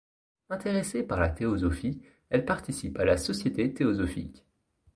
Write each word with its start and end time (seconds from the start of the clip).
Intéressé 0.49 1.03
par 1.03 1.19
la 1.19 1.29
théosophie, 1.29 2.01
elle 2.31 2.43
participe 2.43 2.97
à 2.97 3.05
la 3.05 3.17
Société 3.17 3.71
théosophique. 3.71 4.43